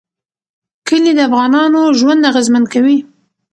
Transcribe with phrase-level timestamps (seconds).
[0.87, 2.97] کلي د افغانانو ژوند اغېزمن کوي.